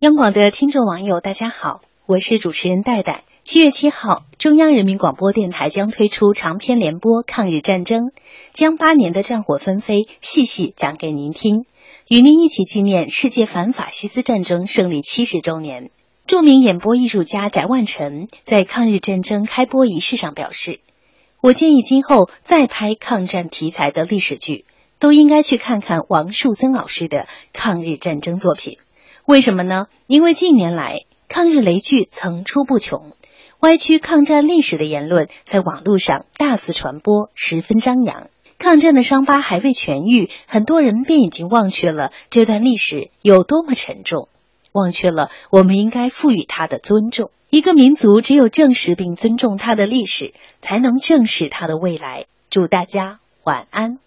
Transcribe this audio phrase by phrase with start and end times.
[0.00, 3.24] 央广的听众网友，大家好，我是主持人戴戴。
[3.44, 8.00] 七月七号，中央人民广播电台将推出长篇联播《抗日战争》，
[8.52, 11.64] 将八年的战火纷飞细细讲给您听，
[12.08, 15.90] 与您一起纪念世界反法西斯战争胜利七十周年。
[16.26, 20.78] 著名演播艺术家翟万成在抗日战争开播仪式上表示
[21.40, 24.66] ：“我建议今后再拍抗战题材的历史剧，
[24.98, 28.76] 都应该去看看王树增老师的抗日战争作品。”
[29.26, 29.86] 为什么呢？
[30.06, 33.10] 因为近年来抗日雷剧层出不穷，
[33.58, 38.28] 歪曲抗战历史的言论在网络上大肆传播，十分张扬。
[38.56, 44.28] 抗战的伤疤还未痊愈，很多人便已经忘却了这段历史有多么沉重，
[44.70, 47.32] 忘却了我们应该赋予它的尊重。
[47.50, 52.26] 一个民族只有正视并尊重它的历史，才能正视它的未来。
[52.48, 53.98] 祝大家晚安。